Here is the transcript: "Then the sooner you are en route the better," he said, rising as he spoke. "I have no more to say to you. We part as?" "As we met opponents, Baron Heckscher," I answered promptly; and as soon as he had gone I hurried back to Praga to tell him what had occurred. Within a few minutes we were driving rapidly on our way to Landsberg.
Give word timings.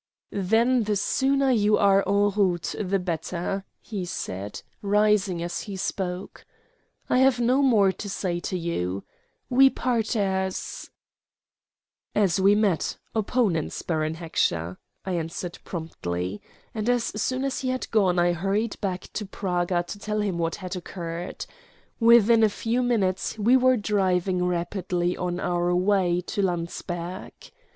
"Then 0.31 0.85
the 0.85 0.95
sooner 0.95 1.51
you 1.51 1.77
are 1.77 2.03
en 2.09 2.31
route 2.31 2.73
the 2.79 2.97
better," 2.97 3.63
he 3.79 4.03
said, 4.03 4.63
rising 4.81 5.43
as 5.43 5.61
he 5.61 5.75
spoke. 5.77 6.43
"I 7.07 7.19
have 7.19 7.39
no 7.39 7.61
more 7.61 7.91
to 7.91 8.09
say 8.09 8.39
to 8.39 8.57
you. 8.57 9.03
We 9.47 9.69
part 9.69 10.15
as?" 10.15 10.89
"As 12.25 12.41
we 12.41 12.55
met 12.55 12.97
opponents, 13.13 13.83
Baron 13.83 14.15
Heckscher," 14.15 14.77
I 15.05 15.11
answered 15.11 15.59
promptly; 15.63 16.41
and 16.73 16.89
as 16.89 17.21
soon 17.21 17.43
as 17.43 17.59
he 17.59 17.69
had 17.69 17.87
gone 17.91 18.17
I 18.17 18.33
hurried 18.33 18.81
back 18.81 19.01
to 19.13 19.27
Praga 19.27 19.83
to 19.83 19.99
tell 19.99 20.21
him 20.21 20.39
what 20.39 20.55
had 20.55 20.75
occurred. 20.75 21.45
Within 21.99 22.41
a 22.41 22.49
few 22.49 22.81
minutes 22.81 23.37
we 23.37 23.55
were 23.55 23.77
driving 23.77 24.43
rapidly 24.45 25.15
on 25.15 25.39
our 25.39 25.75
way 25.75 26.21
to 26.21 26.41
Landsberg. 26.41 27.33